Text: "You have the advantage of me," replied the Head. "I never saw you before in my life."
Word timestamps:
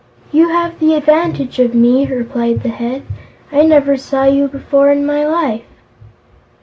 "You 0.31 0.47
have 0.49 0.79
the 0.79 0.95
advantage 0.95 1.59
of 1.59 1.75
me," 1.75 2.07
replied 2.07 2.63
the 2.63 2.69
Head. 2.69 3.03
"I 3.51 3.61
never 3.67 3.97
saw 3.97 4.23
you 4.23 4.47
before 4.47 4.89
in 4.89 5.05
my 5.05 5.23
life." 5.27 5.61